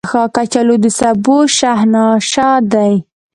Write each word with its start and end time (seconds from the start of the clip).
کچالو 0.35 0.75
د 0.83 0.85
سبو 0.99 1.37
شهنشاه 1.57 2.59
دی 2.71 2.93